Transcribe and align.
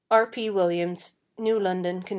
R. 0.09 0.25
P. 0.25 0.49
Williams, 0.49 1.17
New 1.37 1.59
London, 1.59 2.01
Conn. 2.01 2.09